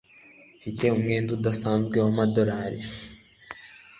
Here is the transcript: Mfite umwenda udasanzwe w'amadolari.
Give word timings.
Mfite 0.57 0.83
umwenda 0.95 1.29
udasanzwe 1.37 1.97
w'amadolari. 2.03 2.79